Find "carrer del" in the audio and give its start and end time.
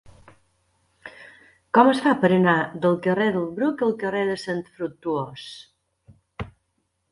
3.09-3.47